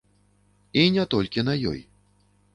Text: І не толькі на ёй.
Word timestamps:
І 0.81 0.85
не 0.95 1.05
толькі 1.13 1.45
на 1.51 1.57
ёй. 1.75 1.79